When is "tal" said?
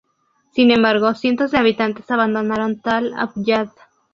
2.81-3.13